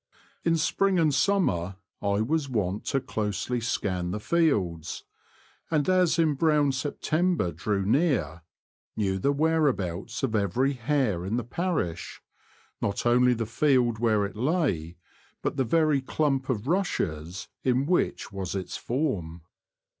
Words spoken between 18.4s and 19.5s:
its form.